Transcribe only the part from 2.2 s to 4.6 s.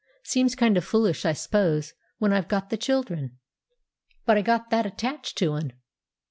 I've got the children. But I